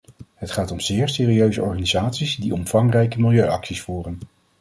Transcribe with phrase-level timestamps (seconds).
[0.35, 4.19] Het gaat om zeer serieuze organisaties, die omvangrijke milieuacties voeren.